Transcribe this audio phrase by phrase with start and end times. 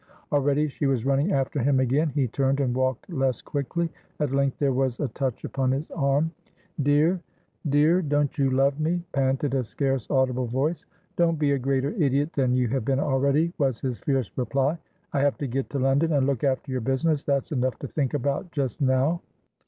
[0.31, 2.09] Already she was running after him again.
[2.09, 3.91] He turned, and walked less quickly.
[4.19, 6.31] At length there was a touch upon his arm.
[6.81, 10.87] "Deardeardon't you love me?" panted a scarce audible voice.
[11.17, 14.79] "Don't be a greater idiot than you have been already," was his fierce reply.
[15.13, 18.15] "I have to get to London, and look after your business; that's enough to think
[18.15, 19.21] about just now."